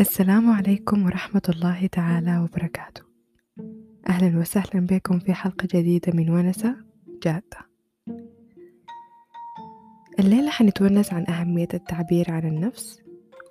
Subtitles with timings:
[0.00, 3.02] السلام عليكم ورحمة الله تعالى وبركاته.
[4.08, 6.76] أهلا وسهلا بكم في حلقة جديدة من ونسة
[7.22, 7.58] جادة.
[10.18, 13.02] الليلة حنتونس عن أهمية التعبير عن النفس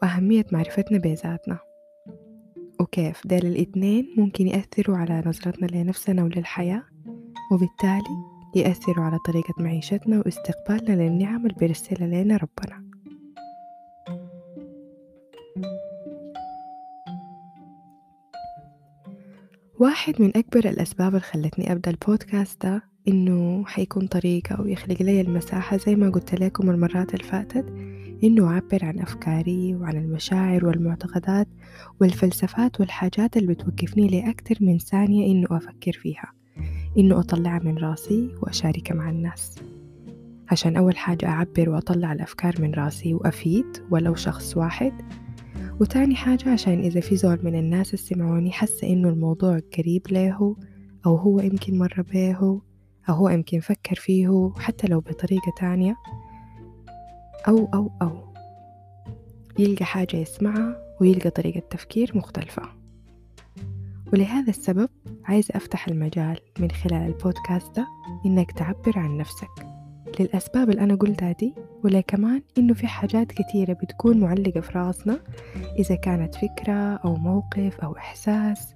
[0.01, 1.59] وأهمية معرفتنا بذاتنا.
[2.79, 6.83] وكيف ديل الاتنين ممكن يأثروا على نظرتنا لنفسنا وللحياة
[7.51, 8.23] وبالتالي
[8.55, 12.86] يأثروا على طريقة معيشتنا واستقبالنا للنعم اللي بيرسلها لنا ربنا.
[19.79, 25.77] واحد من أكبر الأسباب اللي خلتني أبدأ البودكاست ده إنه حيكون طريقة ويخلق لي المساحة
[25.77, 27.65] زي ما قلت لكم المرات اللي فاتت
[28.23, 31.47] إنه أعبر عن أفكاري وعن المشاعر والمعتقدات
[32.01, 36.31] والفلسفات والحاجات اللي بتوقفني لأكثر من ثانية إنه أفكر فيها
[36.97, 39.55] إنه أطلعها من راسي وأشاركها مع الناس.
[40.51, 44.93] عشان أول حاجة أعبر وأطلع الأفكار من راسي وأفيد ولو شخص واحد
[45.79, 50.55] وتاني حاجة عشان إذا في زول من الناس السمعوني حاسة إنه الموضوع قريب له
[51.05, 52.35] أو هو يمكن مر به
[53.09, 55.95] أو هو يمكن فكر فيه حتى لو بطريقة تانية.
[57.47, 58.33] أو أو أو.
[59.59, 62.61] يلقى حاجة يسمعها ويلقى طريقة تفكير مختلفة.
[64.13, 64.89] ولهذا السبب
[65.25, 67.87] عايزة أفتح المجال من خلال البودكاست ده
[68.25, 69.67] إنك تعبر عن نفسك.
[70.19, 71.53] للأسباب اللي أنا قلتها دي
[71.83, 75.19] ولا كمان إنه في حاجات كتيرة بتكون معلقة في راسنا
[75.79, 78.75] إذا كانت فكرة أو موقف أو إحساس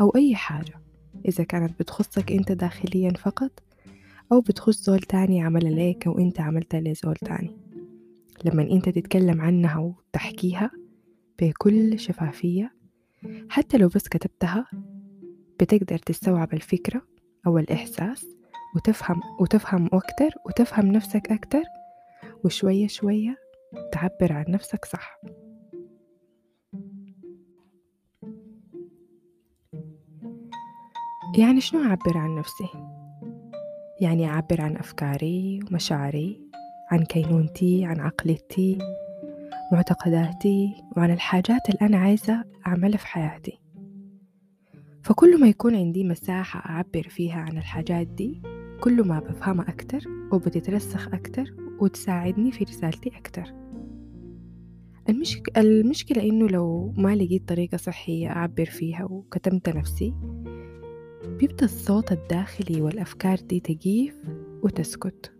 [0.00, 0.74] أو أي حاجة.
[1.28, 3.62] إذا كانت بتخصك أنت داخليا فقط
[4.32, 7.56] أو بتخص زول تاني عمل ليك أو أنت عملتها لزول تاني.
[8.44, 10.70] لما أنت تتكلم عنها وتحكيها
[11.40, 12.72] بكل شفافية
[13.48, 14.66] حتى لو بس كتبتها
[15.60, 17.02] بتقدر تستوعب الفكرة
[17.46, 18.26] أو الإحساس
[18.76, 21.62] وتفهم وتفهم أكتر وتفهم نفسك أكتر
[22.44, 23.36] وشوية شوية
[23.92, 25.20] تعبر عن نفسك صح
[31.38, 32.68] يعني شنو أعبر عن نفسي؟
[34.00, 36.40] يعني أعبر عن أفكاري ومشاعري
[36.90, 38.78] عن كينونتي عن عقليتي
[39.72, 43.58] معتقداتي وعن الحاجات اللي أنا عايزة أعملها في حياتي
[45.02, 48.42] فكل ما يكون عندي مساحة أعبر فيها عن الحاجات دي
[48.80, 50.00] كل ما بفهمها أكتر
[50.32, 53.44] وبتترسخ أكتر وتساعدني في رسالتي أكتر.
[55.08, 55.58] المشك...
[55.58, 60.14] المشكلة إنه لو ما لقيت طريقة صحية أعبر فيها وكتمت نفسي
[61.38, 64.14] بيبدأ الصوت الداخلي والأفكار دي تجيف
[64.62, 65.32] وتسكت.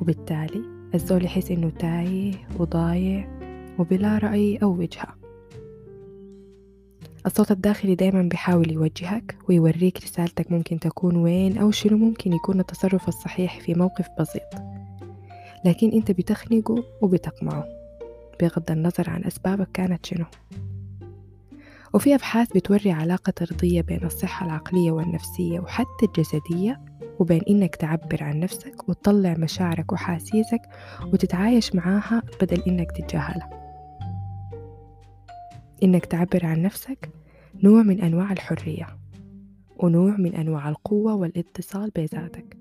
[0.00, 0.62] وبالتالي
[0.94, 3.38] الزول يحس إنه تايه وضايع
[3.78, 5.14] وبلا رأي أو وجهة.
[7.26, 13.08] الصوت الداخلي دايما بيحاول يوجهك ويوريك رسالتك ممكن تكون وين أو شنو ممكن يكون التصرف
[13.08, 14.69] الصحيح في موقف بسيط.
[15.64, 17.64] لكن أنت بتخنقه وبتقمعه
[18.40, 20.24] بغض النظر عن أسبابك كانت شنو.
[21.94, 26.80] وفي أبحاث بتوري علاقة طردية بين الصحة العقلية والنفسية وحتى الجسدية
[27.18, 30.60] وبين إنك تعبر عن نفسك وتطلع مشاعرك وحاسيسك
[31.12, 33.50] وتتعايش معاها بدل إنك تتجاهلها.
[35.82, 37.10] إنك تعبر عن نفسك
[37.62, 38.86] نوع من أنواع الحرية
[39.78, 42.56] ونوع من أنواع القوة والاتصال بذاتك.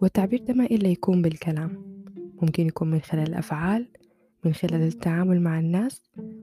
[0.00, 2.03] والتعبير ده ما إلا يكون بالكلام.
[2.44, 3.88] ممكن يكون من خلال الأفعال
[4.44, 6.02] من خلال التعامل مع الناس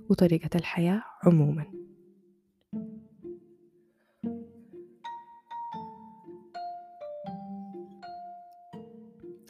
[0.09, 1.65] وطريقة الحياة عموما.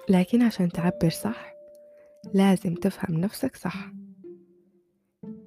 [0.09, 1.53] لكن عشان تعبر صح
[2.33, 3.91] لازم تفهم نفسك صح.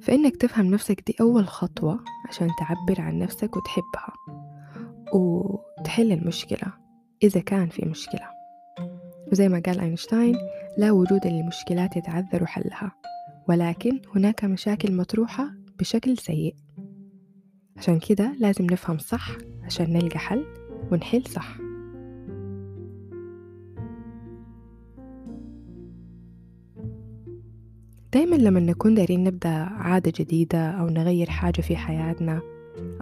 [0.00, 4.12] فإنك تفهم نفسك دي أول خطوة عشان تعبر عن نفسك وتحبها
[5.14, 6.72] وتحل المشكلة
[7.22, 8.28] إذا كان في مشكلة.
[9.32, 10.36] وزي ما قال أينشتاين
[10.78, 12.92] لا وجود للمشكلات يتعذر حلها
[13.48, 16.54] ولكن هناك مشاكل مطروحة بشكل سيء.
[17.76, 19.28] عشان كده لازم نفهم صح
[19.62, 20.44] عشان نلقى حل
[20.92, 21.56] ونحل صح.
[28.12, 32.40] دايما لما نكون دايرين نبدأ عادة جديدة أو نغير حاجة في حياتنا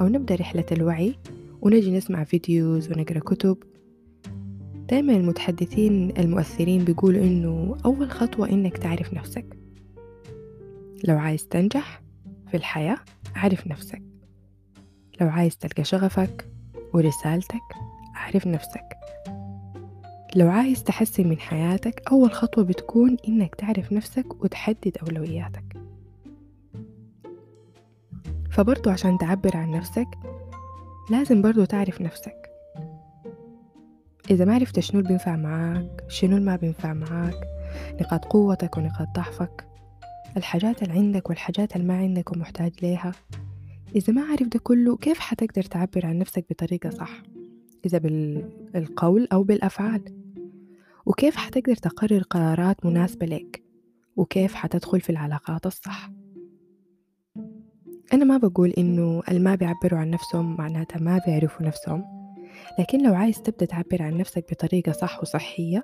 [0.00, 1.14] أو نبدأ رحلة الوعي
[1.60, 3.56] ونجي نسمع فيديوز ونقرأ كتب
[4.92, 9.56] دايما المتحدثين المؤثرين بيقولوا إنه أول خطوة إنك تعرف نفسك.
[11.04, 12.02] لو عايز تنجح
[12.50, 12.98] في الحياة
[13.36, 14.02] عرف نفسك.
[15.20, 16.48] لو عايز تلقى شغفك
[16.94, 17.60] ورسالتك
[18.14, 18.84] عرف نفسك.
[20.36, 25.76] لو عايز تحسن من حياتك أول خطوة بتكون إنك تعرف نفسك وتحدد أولوياتك.
[28.50, 30.08] فبرضو عشان تعبر عن نفسك
[31.10, 32.41] لازم برضو تعرف نفسك.
[34.30, 37.48] إذا ما عرفت شنو اللي بينفع معاك شنو اللي ما بينفع معاك
[38.00, 39.66] نقاط قوتك ونقاط ضعفك
[40.36, 43.12] الحاجات اللي عندك والحاجات اللي ما عندك ومحتاج ليها
[43.96, 47.22] إذا ما عارف ده كله كيف حتقدر تعبر عن نفسك بطريقة صح؟
[47.86, 50.02] إذا بالقول أو بالأفعال.
[51.06, 53.62] وكيف حتقدر تقرر قرارات مناسبة لك
[54.16, 56.10] وكيف حتدخل في العلاقات الصح؟
[58.12, 62.21] أنا ما بقول إنه الما بيعبروا عن نفسهم معناتها ما بيعرفوا نفسهم.
[62.78, 65.82] لكن لو عايز تبدأ تعبر عن نفسك بطريقة صح وصحية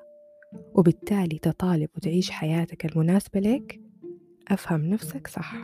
[0.74, 3.80] وبالتالي تطالب وتعيش حياتك المناسبة لك
[4.48, 5.54] أفهم نفسك صح.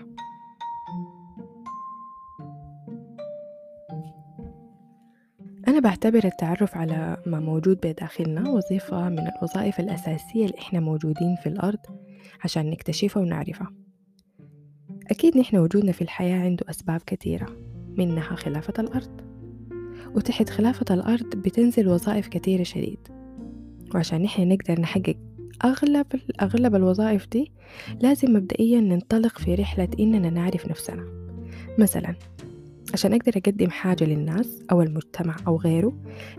[5.68, 11.48] أنا بعتبر التعرف على ما موجود بداخلنا وظيفة من الوظائف الأساسية اللي إحنا موجودين في
[11.48, 11.78] الأرض
[12.44, 13.72] عشان نكتشفها ونعرفها.
[15.10, 17.46] أكيد نحن وجودنا في الحياة عنده أسباب كثيرة
[17.98, 19.33] منها خلافة الأرض.
[20.14, 23.08] وتحت خلافة الأرض بتنزل وظائف كثيرة شديد.
[23.94, 25.16] وعشان نحن نقدر نحقق
[25.64, 26.06] أغلب
[26.42, 27.52] أغلب الوظائف دي
[28.00, 31.04] لازم مبدئيا ننطلق في رحلة إننا نعرف نفسنا.
[31.78, 32.14] مثلا
[32.92, 35.92] عشان أقدر أقدم حاجة للناس أو المجتمع أو غيره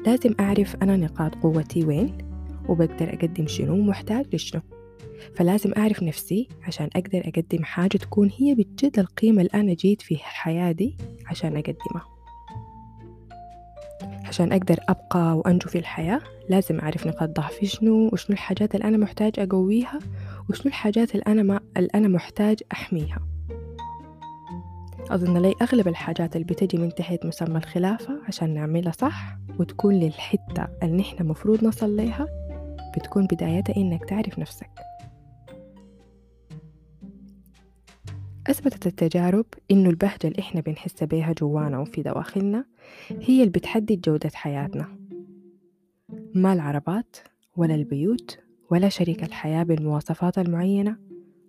[0.05, 2.17] لازم أعرف أنا نقاط قوتي وين
[2.69, 4.61] وبقدر أقدم شنو محتاج لشنو.
[5.33, 10.17] فلازم أعرف نفسي عشان أقدر أقدم حاجة تكون هي بجد القيمة اللي أنا جيت في
[10.17, 12.14] حياتي عشان أقدمها.
[14.35, 18.97] عشان أقدر أبقى وأنجو في الحياة لازم أعرف نقاط ضعفي شنو وشنو الحاجات اللي أنا
[18.97, 19.99] محتاج أقويها
[20.49, 23.19] وشنو الحاجات اللي أنا, ما اللي أنا محتاج أحميها.
[25.11, 30.67] أظن لي أغلب الحاجات اللي بتجي من تحت مسمى الخلافة عشان نعملها صح وتكون للحتة
[30.83, 32.27] اللي نحن مفروض نصل ليها
[32.97, 34.69] بتكون بدايتها إنك تعرف نفسك.
[38.65, 42.65] أثبتت التجارب إنه البهجة اللي إحنا بنحس بيها جوانا وفي دواخلنا
[43.09, 44.97] هي اللي بتحدد جودة حياتنا.
[46.35, 47.15] ما العربات
[47.57, 48.39] ولا البيوت
[48.71, 50.97] ولا شريك الحياة بالمواصفات المعينة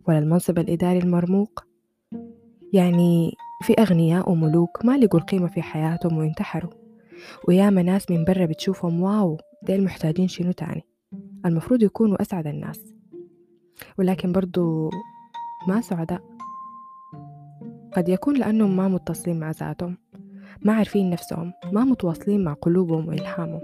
[0.08, 1.64] ولا المنصب الإداري المرموق.
[2.72, 3.32] يعني
[3.62, 6.72] في أغنياء وملوك ما لقوا القيمة في حياتهم وانتحروا.
[7.48, 10.82] وياما ناس من برا بتشوفهم واو ديل محتاجين شنو تاني؟
[11.46, 12.94] المفروض يكونوا أسعد الناس.
[13.98, 14.90] ولكن برضو
[15.68, 16.35] ما سعداء.
[17.96, 19.96] قد يكون لأنهم ما متصلين مع ذاتهم
[20.62, 23.60] ما عارفين نفسهم ما متواصلين مع قلوبهم وإلهامهم.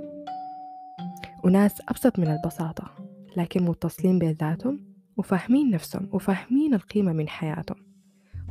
[1.44, 2.90] وناس أبسط من البساطة
[3.37, 4.81] لكن متصلين بذاتهم
[5.17, 7.76] وفاهمين نفسهم وفاهمين القيمة من حياتهم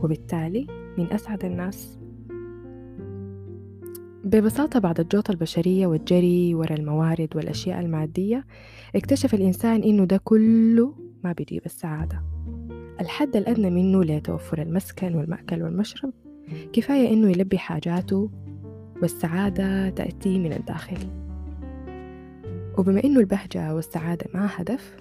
[0.03, 0.67] وبالتالي
[0.97, 1.99] من أسعد الناس.
[4.23, 8.45] ببساطة بعد الجوطة البشرية والجري ورا الموارد والأشياء المادية
[8.95, 12.23] اكتشف الإنسان إنه ده كله ما بيجيب السعادة.
[13.01, 16.13] الحد الأدنى منه لتوفر المسكن والمأكل والمشرب.
[16.73, 18.29] كفاية إنه يلبي حاجاته
[19.01, 20.97] والسعادة تأتي من الداخل.
[22.77, 24.97] وبما إنه البهجة والسعادة ما هدف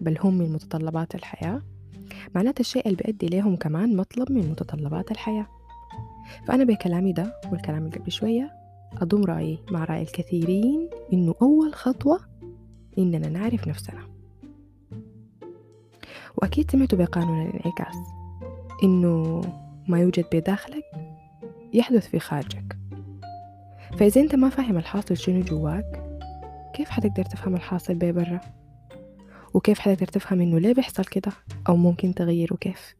[0.00, 1.62] بل هم من متطلبات الحياة
[2.34, 5.46] معناته الشيء اللي بيؤدي ليهم كمان مطلب من متطلبات الحياة.
[6.46, 8.50] فأنا بكلامي ده والكلام اللي قبل شوية
[9.02, 12.20] أضم رأيي مع رأي الكثيرين إنه أول خطوة
[12.98, 14.15] إننا نعرف نفسنا.
[16.36, 17.96] وأكيد سمعتوا بقانون الانعكاس
[18.82, 19.40] إنه
[19.88, 20.84] ما يوجد بداخلك
[21.72, 22.76] يحدث في خارجك.
[23.98, 26.02] فإذا أنت ما فاهم الحاصل شنو جواك
[26.74, 28.40] كيف حتقدر تفهم الحاصل برا
[29.54, 31.32] وكيف حتقدر تفهم إنه ليه بيحصل كده؟
[31.68, 32.96] أو ممكن تغيره كيف؟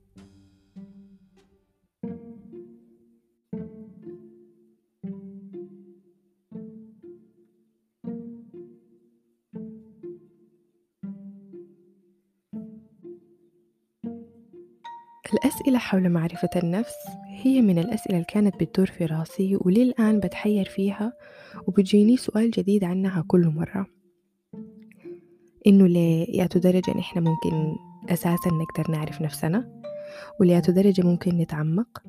[15.34, 16.94] الأسئلة حول معرفة النفس
[17.26, 21.12] هي من الأسئلة اللي كانت بتدور في راسي وللآن بتحير فيها
[21.66, 23.86] وبتجيني سؤال جديد عنها كل مرة.
[25.66, 27.76] إنه ليه يا درجة إحنا ممكن
[28.08, 29.82] أساسا نقدر نعرف نفسنا؟
[30.40, 32.02] وليا درجة ممكن نتعمق؟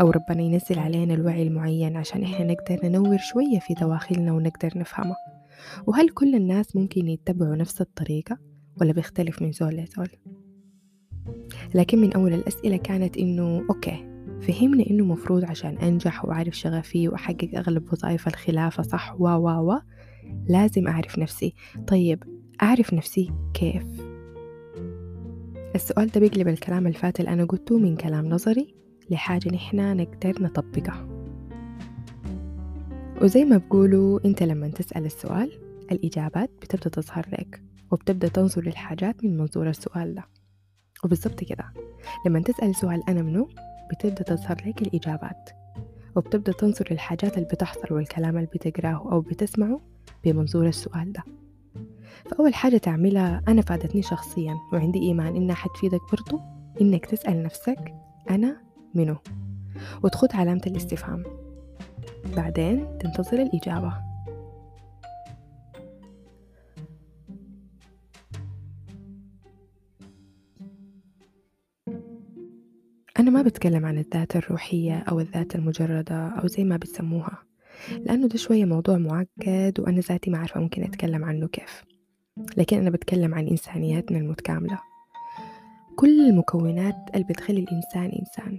[0.00, 5.16] أو ربنا ينزل علينا الوعي المعين عشان إحنا نقدر ننور شوية في دواخلنا ونقدر نفهمها
[5.86, 8.38] وهل كل الناس ممكن يتبعوا نفس الطريقة
[8.80, 10.08] ولا بيختلف من زول لزول؟
[11.74, 14.08] لكن من أول الأسئلة كانت إنه أوكي
[14.40, 19.78] فهمنا إنه مفروض عشان أنجح وأعرف شغفي وأحقق أغلب وظائف الخلافة صح؟ و و و.
[20.48, 21.54] لازم أعرف نفسي.
[21.86, 22.22] طيب
[22.62, 23.82] أعرف نفسي كيف؟
[25.74, 28.74] السؤال ده بيقلب الكلام الفات اللي أنا قلته من كلام نظري
[29.10, 31.08] لحاجة نحنا نقدر نطبقها.
[33.22, 35.52] وزي ما بقولوا أنت لما تسأل السؤال
[35.92, 40.24] الإجابات بتبدأ تظهر لك وبتبدأ تنظر للحاجات من منظور السؤال ده.
[41.04, 41.72] وبالضبط كده.
[42.26, 43.48] لما تسأل سؤال أنا منو
[43.90, 45.50] بتبدأ تظهر لك الإجابات
[46.16, 49.80] وبتبدأ تنظر للحاجات اللي بتحصل والكلام اللي بتقراه أو بتسمعه
[50.24, 51.22] بمنظور السؤال ده.
[52.30, 56.40] فأول حاجة تعملها أنا فادتني شخصيا وعندي إيمان إنها حتفيدك برضو
[56.80, 57.94] إنك تسأل نفسك
[58.30, 58.56] أنا
[58.94, 59.16] منو
[60.02, 61.24] وتخط علامة الاستفهام.
[62.36, 64.07] بعدين تنتظر الإجابة.
[73.28, 77.38] أنا ما بتكلم عن الذات الروحية أو الذات المجردة أو زي ما بتسموها
[78.00, 81.84] لأنه ده شوية موضوع معقد وأنا ذاتي ما عارفة ممكن أتكلم عنه كيف.
[82.56, 84.78] لكن أنا بتكلم عن إنسانياتنا المتكاملة.
[85.96, 88.58] كل المكونات اللي بتخلي الإنسان إنسان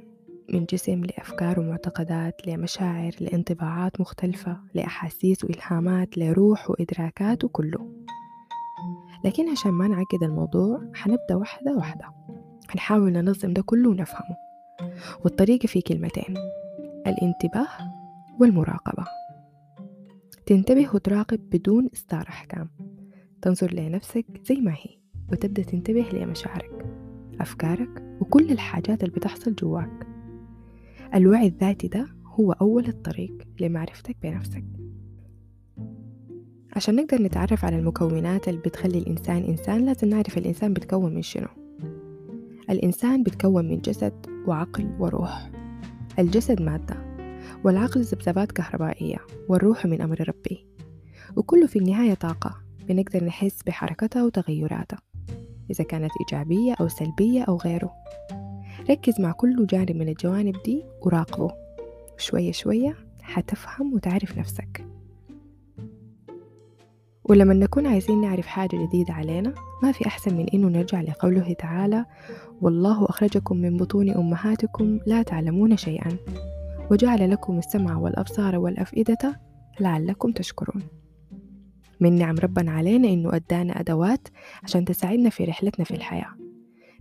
[0.54, 7.92] من جسم لأفكار ومعتقدات لمشاعر لانطباعات مختلفة لأحاسيس وإلهامات لروح وإدراكات وكله.
[9.26, 12.06] لكن عشان ما نعقد الموضوع حنبدأ واحدة واحدة.
[12.70, 14.49] هنحاول ننظم ده كله ونفهمه.
[15.24, 16.36] والطريقة في كلمتين
[17.08, 17.68] الانتباه
[18.40, 19.06] والمراقبة.
[20.46, 22.70] تنتبه وتراقب بدون إصدار أحكام.
[23.42, 25.00] تنظر لنفسك زي ما هي
[25.32, 26.86] وتبدأ تنتبه لمشاعرك
[27.42, 30.08] أفكارك وكل الحاجات اللي بتحصل جواك.
[31.16, 34.64] الوعي الذاتي ده هو أول الطريق لمعرفتك بنفسك.
[36.76, 41.48] عشان نقدر نتعرف على المكونات اللي بتخلي الإنسان إنسان لازم نعرف الإنسان بيتكون من شنو.
[42.70, 44.14] الإنسان بيتكون من جسد
[44.48, 45.50] وعقل وروح.
[46.20, 46.98] الجسد مادة
[47.64, 49.18] والعقل ذبذبات كهربائية
[49.50, 50.68] والروح من أمر ربي.
[51.36, 55.00] وكله في النهاية طاقة بنقدر نحس بحركتها وتغيراتها
[55.72, 57.94] إذا كانت إيجابية أو سلبية أو غيره.
[58.90, 61.52] ركز مع كل جانب من الجوانب دي وراقبه.
[62.18, 64.86] شوية شوية حتفهم وتعرف نفسك.
[67.30, 72.06] ولما نكون عايزين نعرف حاجة جديدة علينا ما في أحسن من إنه نرجع لقوله تعالى
[72.62, 76.18] والله أخرجكم من بطون أمهاتكم لا تعلمون شيئا
[76.92, 79.42] وجعل لكم السمع والأبصار والأفئدة
[79.80, 80.84] لعلكم تشكرون.
[82.00, 84.28] من نعم ربنا علينا إنه أدانا أدوات
[84.64, 86.34] عشان تساعدنا في رحلتنا في الحياة.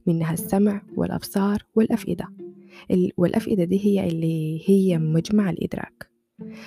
[0.07, 2.29] منها السمع والأبصار والأفئدة.
[3.17, 6.18] والأفئدة دي هي اللي هي مجمع الإدراك.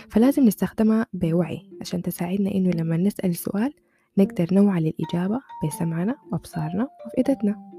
[0.10, 3.74] فلازم نستخدمها بوعي عشان تساعدنا إنه لما نسأل سؤال
[4.18, 7.72] نقدر نوعى للإجابة بسمعنا وأبصارنا وأفئدتنا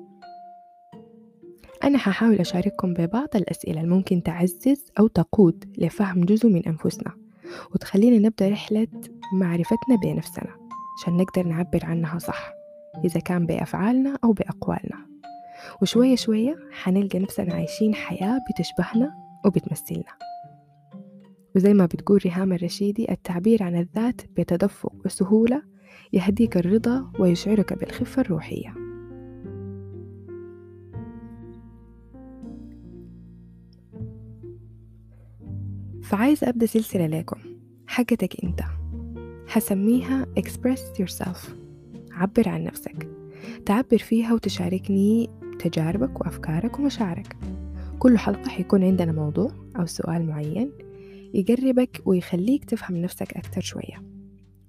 [1.85, 7.13] أنا ححاول أشارككم ببعض الأسئلة الممكن تعزز أو تقود لفهم جزء من أنفسنا
[7.75, 8.89] وتخلينا نبدأ رحلة
[9.35, 10.57] معرفتنا بنفسنا
[10.99, 12.53] عشان نقدر نعبر عنها صح
[13.05, 15.07] إذا كان بأفعالنا أو بأقوالنا.
[15.83, 20.13] وشوية شوية حنلقى نفسنا عايشين حياة بتشبهنا وبتمثلنا.
[21.57, 25.63] وزي ما بتقول ريهام الرشيدي التعبير عن الذات بتدفق وسهولة
[26.13, 28.75] يهديك الرضا ويشعرك بالخفة الروحية.
[36.03, 37.37] فعايز أبدأ سلسلة لكم.
[37.87, 38.61] حقتك أنت.
[39.47, 41.49] حسميها Express Yourself.
[42.13, 43.09] عبر عن نفسك.
[43.67, 47.37] تعبر فيها وتشاركني تجاربك وأفكارك ومشاعرك.
[47.99, 50.73] كل حلقة حيكون عندنا موضوع أو سؤال معين.
[51.35, 54.03] يقربك ويخليك تفهم نفسك أكتر شوية.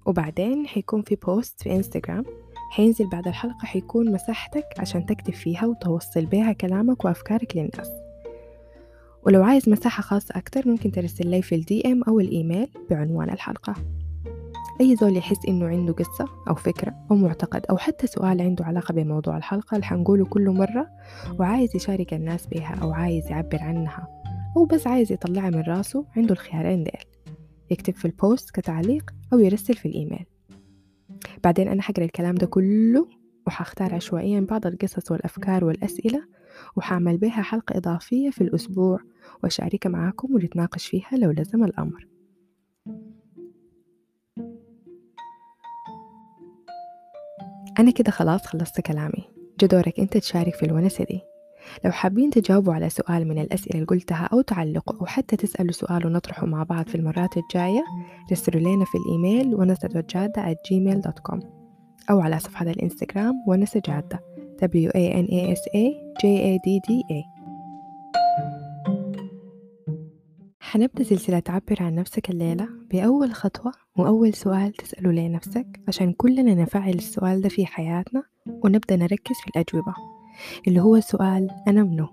[0.06, 2.24] وبعدين حيكون في بوست في إنستغرام
[2.70, 7.90] حينزل بعد الحلقة حيكون مساحتك عشان تكتب فيها وتوصل بيها كلامك وأفكارك للناس.
[9.26, 13.74] ولو عايز مساحة خاصة أكتر ممكن ترسل لي في ال DM أو الإيميل بعنوان الحلقة.
[14.80, 18.94] أي زول يحس إنه عنده قصة أو فكرة أو معتقد أو حتى سؤال عنده علاقة
[18.94, 20.86] بموضوع الحلقة اللي حنقوله كل مرة.
[21.38, 24.23] وعايز يشارك الناس بها أو عايز يعبر عنها.
[24.56, 27.04] أو بس عايز يطلعها من راسه عنده الخيارين ديل
[27.70, 30.26] يكتب في ال post كتعليق أو يرسل في الإيميل.
[31.44, 33.08] بعدين أنا حقرأ الكلام ده كله
[33.46, 36.22] وحختار عشوائيا بعض القصص والأفكار والأسئلة
[36.76, 38.98] وحعمل بها حلقة إضافية في الأسبوع
[39.42, 42.06] وأشاركها معاكم ونتناقش فيها لو لزم الأمر.
[47.78, 49.30] أنا كده خلاص خلصت كلامي.
[49.60, 51.20] جدورك أنت تشارك في الونسة دي.
[51.84, 56.06] لو حابين تجاوبوا على سؤال من الأسئلة اللي قلتها أو تعلقوا أو حتى تسألوا سؤال
[56.06, 57.84] ونطرحه مع بعض في المرات الجاية
[58.32, 61.44] رسلوا لنا في الإيميل ونسة جادة at gmail.com
[62.10, 64.20] أو على صفحة الإنستغرام ونسة جادة
[64.62, 65.84] W A N A S A
[66.22, 67.44] J A D D A.
[70.60, 72.68] حنبدأ سلسلة تعبر عن نفسك الليلة.
[72.90, 78.22] بأول خطوة وأول سؤال تسأله لنفسك عشان كلنا نفعل السؤال ده في حياتنا
[78.64, 79.94] ونبدأ نركز في الأجوبة.
[80.68, 82.08] اللي هو سؤال أنا منو؟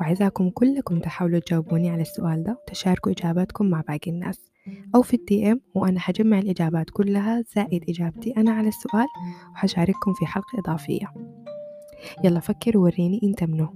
[0.00, 4.40] وعايزاكم كلكم تحاولوا تجاوبوني على السؤال ده وتشاركوا إجاباتكم مع باقي الناس.
[4.94, 9.06] أو في الدي إم وأنا حجمع الإجابات كلها زائد إجابتي أنا على السؤال
[9.52, 11.12] وحشارككم في حلقة إضافية.
[12.24, 13.68] يلا فكروا وريني أنت منو.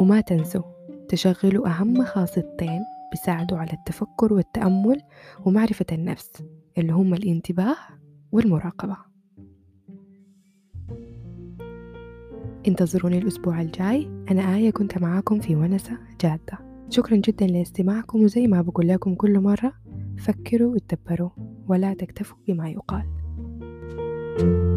[0.00, 0.62] وما تنسوا
[1.08, 2.80] تشغلوا أهم خاصتين
[3.10, 5.02] بيساعدوا على التفكر والتأمل
[5.44, 6.32] ومعرفة النفس
[6.78, 7.76] اللي هم الانتباه
[8.32, 8.96] والمراقبة.
[12.68, 14.10] انتظروني الأسبوع الجاي.
[14.30, 16.58] أنا آية كنت معاكم في ونسة جادة.
[16.90, 19.72] شكرا جدا لاستماعكم وزي ما بقول لكم كل مرة
[20.18, 21.30] فكروا وتدبروا
[21.68, 23.04] ولا تكتفوا بما يقال.
[24.38, 24.75] thank you